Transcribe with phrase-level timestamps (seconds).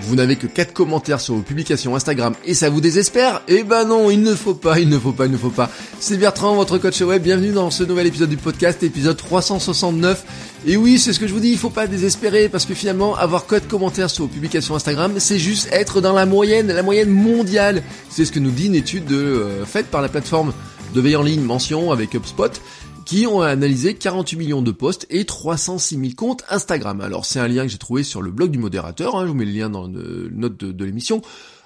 [0.00, 3.42] Vous n'avez que 4 commentaires sur vos publications Instagram et ça vous désespère?
[3.48, 5.68] Eh ben non, il ne faut pas, il ne faut pas, il ne faut pas.
[5.98, 10.24] C'est Bertrand, votre coach web, bienvenue dans ce nouvel épisode du podcast, épisode 369.
[10.66, 13.16] Et oui, c'est ce que je vous dis, il faut pas désespérer parce que finalement,
[13.16, 17.10] avoir 4 commentaires sur vos publications Instagram, c'est juste être dans la moyenne, la moyenne
[17.10, 17.82] mondiale.
[18.08, 20.52] C'est ce que nous dit une étude de, euh, faite par la plateforme
[20.94, 22.60] de veille en ligne mention avec HubSpot
[23.08, 27.00] qui ont analysé 48 millions de posts et 306 000 comptes Instagram.
[27.00, 29.34] Alors c'est un lien que j'ai trouvé sur le blog du modérateur, hein, je vous
[29.34, 29.98] mets le lien dans la
[30.30, 31.22] note de l'émission.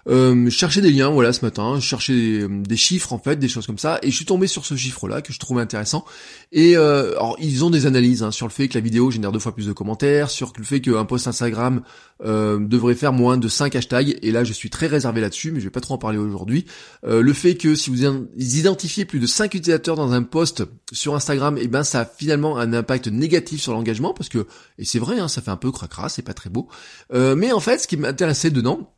[0.09, 3.37] Euh, je cherchais des liens, voilà, ce matin, je cherchais des, des, chiffres en fait,
[3.37, 6.05] des choses comme ça, et je suis tombé sur ce chiffre-là que je trouvais intéressant.
[6.51, 9.33] Et euh, alors ils ont des analyses hein, sur le fait que la vidéo génère
[9.33, 11.83] deux fois plus de commentaires, sur le fait qu'un post Instagram
[12.25, 15.61] euh, devrait faire moins de 5 hashtags, et là je suis très réservé là-dessus, mais
[15.61, 16.67] je vais pas trop en parler aujourd'hui.
[17.05, 21.15] Euh, le fait que si vous identifiez plus de 5 utilisateurs dans un post sur
[21.15, 24.47] Instagram, et eh ben ça a finalement un impact négatif sur l'engagement, parce que,
[24.79, 26.69] et c'est vrai, hein, ça fait un peu cracra, c'est pas très beau.
[27.13, 28.93] Euh, mais en fait, ce qui m'intéressait dedans,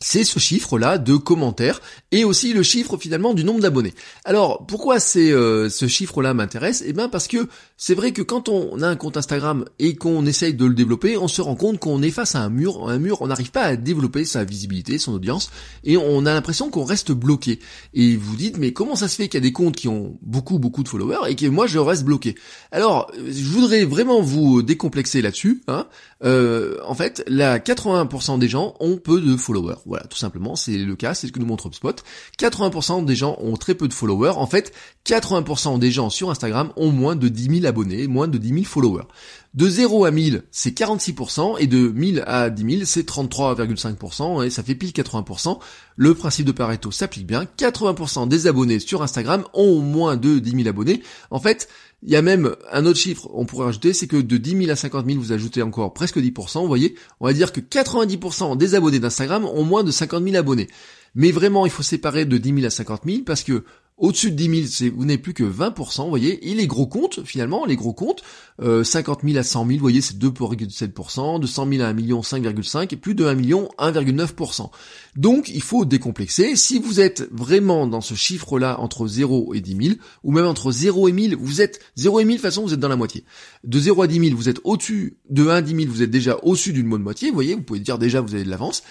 [0.00, 3.94] c'est ce chiffre-là de commentaires et aussi le chiffre finalement du nombre d'abonnés.
[4.24, 6.82] Alors pourquoi c'est euh, ce chiffre-là m'intéresse?
[6.86, 10.24] Eh bien parce que c'est vrai que quand on a un compte Instagram et qu'on
[10.24, 12.98] essaye de le développer, on se rend compte qu'on est face à un mur, un
[12.98, 15.50] mur, on n'arrive pas à développer sa visibilité, son audience,
[15.84, 17.58] et on a l'impression qu'on reste bloqué.
[17.92, 20.18] Et vous dites mais comment ça se fait qu'il y a des comptes qui ont
[20.22, 22.36] beaucoup beaucoup de followers et que moi je reste bloqué?
[22.72, 25.62] Alors je voudrais vraiment vous décomplexer là-dessus.
[25.68, 25.86] Hein.
[26.24, 29.76] Euh, en fait, là 80% des gens ont peu de followers.
[29.90, 32.04] Voilà, tout simplement, c'est le cas, c'est ce que nous montre HubSpot.
[32.38, 34.34] 80% des gens ont très peu de followers.
[34.36, 34.72] En fait,
[35.04, 38.62] 80% des gens sur Instagram ont moins de 10 000 abonnés, moins de 10 000
[38.66, 39.08] followers.
[39.54, 44.50] De 0 à 1000, c'est 46%, et de 1000 à 10 000, c'est 33,5%, et
[44.50, 45.58] ça fait pile 80%.
[45.96, 47.46] Le principe de Pareto s'applique bien.
[47.58, 51.02] 80% des abonnés sur Instagram ont moins de 10 000 abonnés.
[51.32, 51.68] En fait,
[52.02, 54.70] il y a même un autre chiffre, on pourrait rajouter, c'est que de 10 000
[54.70, 58.56] à 50 000, vous ajoutez encore presque 10%, vous voyez, on va dire que 90%
[58.56, 60.68] des abonnés d'Instagram ont moins de 50 000 abonnés.
[61.14, 63.64] Mais vraiment, il faut séparer de 10 000 à 50 000 parce que
[64.00, 66.50] au-dessus de 10 000, vous n'avez plus que 20%, vous voyez.
[66.50, 68.22] Et les gros comptes, finalement, les gros comptes,
[68.60, 72.20] 50 000 à 100 000, vous voyez, c'est 2,7%, de 100 000 à 1 million,
[72.20, 74.70] 5,5%, et plus de 1 million, 1,9%.
[75.16, 76.56] Donc, il faut décomplexer.
[76.56, 80.72] Si vous êtes vraiment dans ce chiffre-là entre 0 et 10 000, ou même entre
[80.72, 82.96] 0 et 1000, vous êtes, 0 et 1000, de toute façon, vous êtes dans la
[82.96, 83.24] moitié.
[83.64, 86.10] De 0 à 10 000, vous êtes au-dessus, de 1 à 10 000, vous êtes
[86.10, 88.82] déjà au-dessus d'une bonne moitié, vous voyez, vous pouvez dire déjà, vous avez de l'avance.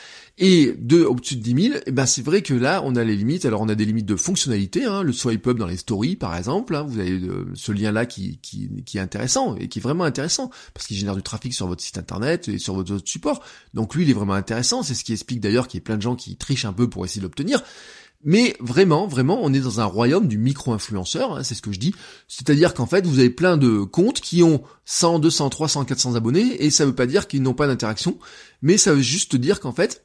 [0.41, 3.17] Et de au-dessus de 10 000, eh ben c'est vrai que là, on a les
[3.17, 3.43] limites.
[3.43, 6.33] Alors, on a des limites de fonctionnalité, hein, le swipe up dans les stories, par
[6.33, 6.77] exemple.
[6.77, 10.05] Hein, vous avez euh, ce lien-là qui, qui, qui, est intéressant et qui est vraiment
[10.05, 13.43] intéressant parce qu'il génère du trafic sur votre site internet et sur votre autres supports.
[13.73, 14.81] Donc lui, il est vraiment intéressant.
[14.81, 16.89] C'est ce qui explique d'ailleurs qu'il y a plein de gens qui trichent un peu
[16.89, 17.61] pour essayer de l'obtenir.
[18.23, 21.79] Mais vraiment, vraiment, on est dans un royaume du micro-influenceur, hein, c'est ce que je
[21.79, 21.95] dis.
[22.27, 26.63] C'est-à-dire qu'en fait, vous avez plein de comptes qui ont 100, 200, 300, 400 abonnés,
[26.63, 28.19] et ça veut pas dire qu'ils n'ont pas d'interaction,
[28.61, 30.03] mais ça veut juste dire qu'en fait,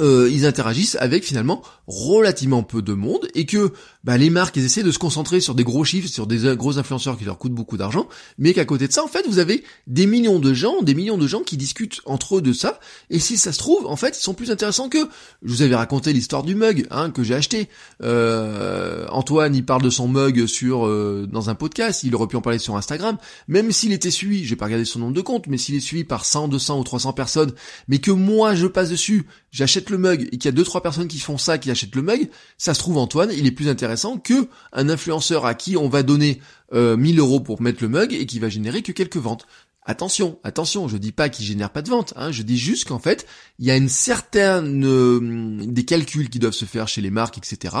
[0.00, 3.72] euh, ils interagissent avec finalement relativement peu de monde et que
[4.02, 6.56] bah, les marques elles essaient de se concentrer sur des gros chiffres, sur des euh,
[6.56, 9.38] gros influenceurs qui leur coûtent beaucoup d'argent, mais qu'à côté de ça, en fait, vous
[9.38, 12.80] avez des millions de gens, des millions de gens qui discutent entre eux de ça,
[13.10, 14.98] et si ça se trouve, en fait, ils sont plus intéressants que.
[15.42, 17.68] Je vous avais raconté l'histoire du mug hein, que j'ai acheté.
[18.02, 22.36] Euh, Antoine, il parle de son mug sur euh, dans un podcast, il aurait pu
[22.36, 23.16] en parler sur Instagram,
[23.48, 26.04] même s'il était suivi, j'ai pas regardé son nombre de comptes, mais s'il est suivi
[26.04, 27.52] par 100, 200 ou 300 personnes,
[27.88, 30.82] mais que moi je passe dessus, j'achète le mug et qu'il y a deux trois
[30.82, 32.28] personnes qui font ça, qui achètent le mug,
[32.58, 36.02] ça se trouve Antoine, il est plus intéressant que un influenceur à qui on va
[36.02, 36.40] donner
[36.72, 39.46] euh, 1000 euros pour mettre le mug et qui va générer que quelques ventes.
[39.86, 42.98] Attention, attention, je dis pas qu'il génère pas de ventes, hein, je dis juste qu'en
[42.98, 43.26] fait,
[43.58, 47.36] il y a une certaine euh, des calculs qui doivent se faire chez les marques,
[47.36, 47.76] etc.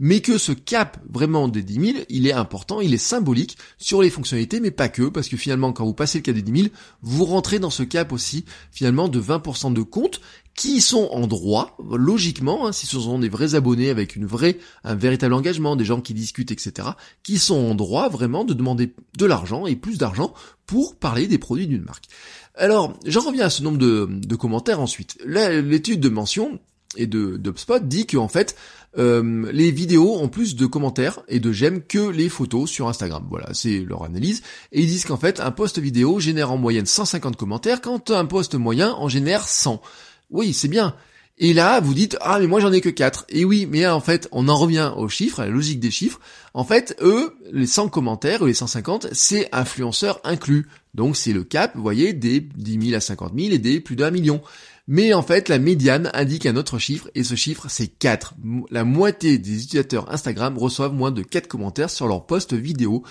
[0.00, 4.02] Mais que ce cap vraiment des 10 000, il est important, il est symbolique sur
[4.02, 6.62] les fonctionnalités, mais pas que, parce que finalement, quand vous passez le cap des 10
[6.62, 6.72] 000,
[7.02, 10.20] vous rentrez dans ce cap aussi, finalement, de 20% de comptes
[10.54, 14.58] qui sont en droit, logiquement, hein, si ce sont des vrais abonnés avec une vraie,
[14.84, 16.90] un véritable engagement, des gens qui discutent, etc.,
[17.22, 20.32] qui sont en droit vraiment de demander de l'argent et plus d'argent
[20.66, 22.06] pour parler des produits d'une marque.
[22.54, 25.18] Alors, j'en reviens à ce nombre de, commentaires ensuite.
[25.24, 26.58] L'étude de mention,
[26.96, 28.54] et de d'UpSpot dit que en fait
[28.98, 33.26] euh, les vidéos ont plus de commentaires et de j'aime que les photos sur Instagram.
[33.28, 34.42] Voilà, c'est leur analyse.
[34.70, 38.24] Et ils disent qu'en fait, un post vidéo génère en moyenne 150 commentaires, quand un
[38.24, 39.82] post moyen en génère 100.
[40.30, 40.94] Oui, c'est bien.
[41.36, 43.26] Et là, vous dites, ah, mais moi j'en ai que 4.
[43.28, 46.20] Et oui, mais en fait, on en revient aux chiffres, à la logique des chiffres.
[46.54, 50.68] En fait, eux, les 100 commentaires, ou les 150, c'est influenceurs inclus.
[50.94, 53.96] Donc c'est le cap, vous voyez, des 10 000 à 50 000 et des plus
[53.96, 54.42] d'un million.
[54.86, 58.34] Mais en fait, la médiane indique un autre chiffre, et ce chiffre, c'est 4.
[58.70, 63.02] La moitié des utilisateurs Instagram reçoivent moins de 4 commentaires sur leur post vidéo.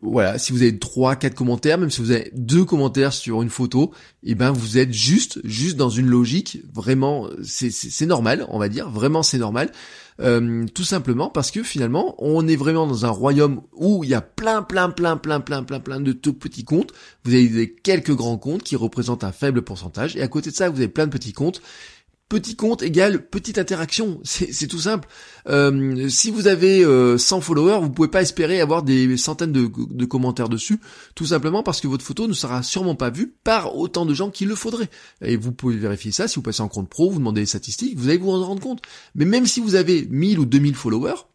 [0.00, 3.50] Voilà, si vous avez 3, 4 commentaires, même si vous avez 2 commentaires sur une
[3.50, 3.92] photo,
[4.22, 8.88] eh ben vous êtes juste, juste dans une logique, vraiment, c'est normal, on va dire,
[8.88, 9.70] vraiment c'est normal.
[10.20, 14.14] Euh, tout simplement parce que finalement, on est vraiment dans un royaume où il y
[14.14, 16.92] a plein, plein, plein, plein, plein, plein, plein de tout petits comptes.
[17.24, 20.70] Vous avez quelques grands comptes qui représentent un faible pourcentage, et à côté de ça,
[20.70, 21.60] vous avez plein de petits comptes
[22.32, 24.18] petit compte égale petite interaction.
[24.24, 25.06] C'est tout simple.
[25.48, 29.70] Euh, si vous avez 100 euh, followers, vous pouvez pas espérer avoir des centaines de,
[29.90, 30.80] de, commentaires dessus,
[31.14, 34.30] tout simplement parce que votre photo ne sera sûrement pas vue par autant de gens
[34.30, 34.88] qu'il le faudrait.
[35.20, 37.98] Et vous pouvez vérifier ça si vous passez en compte pro, vous demandez les statistiques,
[37.98, 38.80] vous allez vous en rendre compte.
[39.14, 41.26] Mais même si vous avez 1000 ou 2000 followers,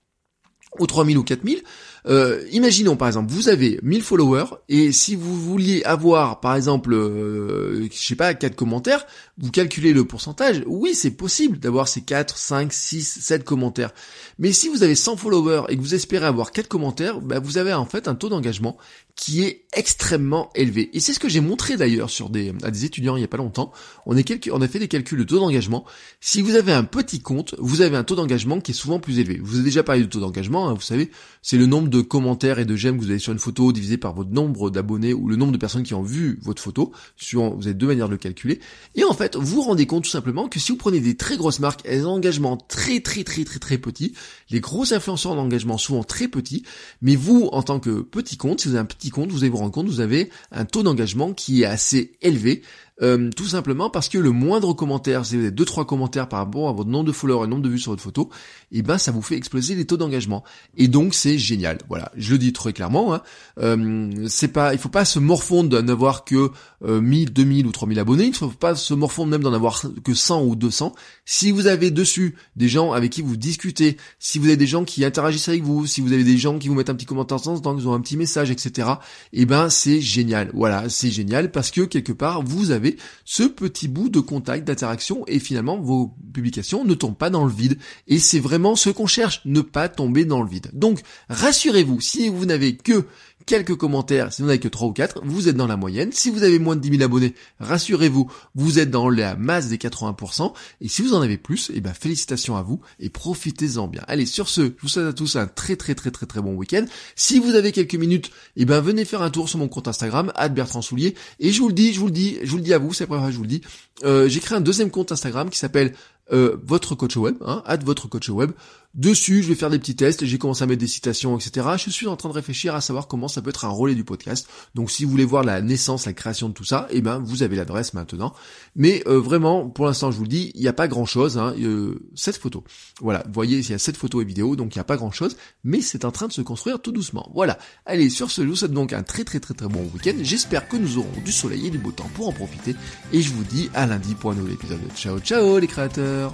[0.79, 1.63] ou 3000 ou 4000,
[2.07, 6.93] euh, imaginons par exemple, vous avez 1000 followers et si vous vouliez avoir par exemple,
[6.93, 9.05] euh, je sais pas, 4 commentaires,
[9.37, 10.63] vous calculez le pourcentage.
[10.65, 13.93] Oui, c'est possible d'avoir ces 4, 5, 6, 7 commentaires.
[14.39, 17.57] Mais si vous avez 100 followers et que vous espérez avoir 4 commentaires, bah, vous
[17.57, 18.77] avez en fait un taux d'engagement
[19.17, 20.89] qui est extrêmement élevé.
[20.93, 23.27] Et c'est ce que j'ai montré d'ailleurs sur des, à des étudiants il y a
[23.27, 23.71] pas longtemps.
[24.05, 25.85] On, est on a fait des calculs de taux d'engagement.
[26.21, 29.19] Si vous avez un petit compte, vous avez un taux d'engagement qui est souvent plus
[29.19, 29.39] élevé.
[29.41, 31.09] Vous avez déjà parlé de taux d'engagement, hein, vous savez,
[31.41, 33.97] c'est le nombre de commentaires et de j'aime que vous avez sur une photo divisé
[33.97, 36.91] par votre nombre d'abonnés ou le nombre de personnes qui ont vu votre photo.
[37.15, 38.59] Sur, vous avez deux manières de le calculer.
[38.95, 41.37] Et en fait, vous vous rendez compte tout simplement que si vous prenez des très
[41.37, 44.13] grosses marques, elles ont un engagement très très très très très petit.
[44.49, 46.63] Les gros influenceurs ont un souvent très petit.
[47.01, 49.49] Mais vous, en tant que petit compte, si vous avez un petit compte, vous allez
[49.49, 52.61] vous rendre compte, vous avez un taux d'engagement qui est assez élevé.
[53.01, 56.39] Euh, tout simplement parce que le moindre commentaire, si vous avez deux trois commentaires par
[56.39, 58.29] rapport à votre nombre de followers et nombre de vues sur votre photo,
[58.71, 60.43] et eh ben ça vous fait exploser les taux d'engagement.
[60.77, 61.77] Et donc c'est génial.
[61.89, 63.13] Voilà, je le dis très clairement.
[63.13, 63.21] Hein.
[63.59, 66.49] Euh, c'est pas, il faut pas se morfondre d'en avoir que
[66.83, 68.25] euh, 1000, 2000 ou 3000 abonnés.
[68.25, 70.95] Il faut pas se morfondre même d'en avoir que 100 ou 200.
[71.25, 74.85] Si vous avez dessus des gens avec qui vous discutez, si vous avez des gens
[74.85, 77.37] qui interagissent avec vous, si vous avez des gens qui vous mettent un petit commentaire
[77.37, 78.89] de temps en ont un petit message, etc.
[79.33, 80.49] Et eh ben c'est génial.
[80.53, 82.86] Voilà, c'est génial parce que quelque part vous avez
[83.25, 87.51] ce petit bout de contact, d'interaction, et finalement vos publications ne tombent pas dans le
[87.51, 87.77] vide.
[88.07, 90.69] Et c'est vraiment ce qu'on cherche, ne pas tomber dans le vide.
[90.73, 93.05] Donc, rassurez-vous, si vous n'avez que
[93.47, 96.11] quelques commentaires, si vous n'avez que 3 ou 4, vous êtes dans la moyenne.
[96.11, 99.77] Si vous avez moins de 10 000 abonnés, rassurez-vous, vous êtes dans la masse des
[99.77, 100.53] 80%.
[100.81, 104.03] Et si vous en avez plus, eh ben félicitations à vous et profitez-en bien.
[104.07, 106.53] Allez, sur ce, je vous souhaite à tous un très très très très très bon
[106.53, 106.85] week-end.
[107.15, 110.31] Si vous avez quelques minutes, eh ben venez faire un tour sur mon compte Instagram,
[110.51, 111.15] Bertrand Soulier.
[111.39, 112.93] Et je vous le dis, je vous le dis, je vous le dis à vous,
[112.93, 113.61] c'est la première fois que je vous le dis.
[114.03, 115.93] Euh, j'ai créé un deuxième compte Instagram qui s'appelle
[116.33, 118.51] euh, votre coach web, hein, votre coach web.
[118.97, 121.67] Dessus, je vais faire des petits tests, j'ai commencé à mettre des citations, etc.
[121.77, 124.03] Je suis en train de réfléchir à savoir comment ça peut être un relais du
[124.03, 124.49] podcast.
[124.73, 127.43] Donc si vous voulez voir la naissance, la création de tout ça, eh ben vous
[127.43, 128.33] avez l'adresse maintenant.
[128.75, 131.37] Mais euh, vraiment, pour l'instant, je vous le dis, il n'y a pas grand chose.
[131.37, 132.63] Hein, euh, cette photo.
[132.99, 134.97] Voilà, vous voyez, il y a cette photos et vidéos, donc il n'y a pas
[134.97, 137.31] grand chose, mais c'est en train de se construire tout doucement.
[137.35, 137.59] Voilà.
[137.85, 140.15] Allez, sur ce, je vous souhaite donc un très très très très bon week-end.
[140.21, 142.75] J'espère que nous aurons du soleil et du beau temps pour en profiter.
[143.13, 144.79] Et je vous dis à lundi pour un nouvel épisode.
[144.95, 146.33] Ciao ciao les créateurs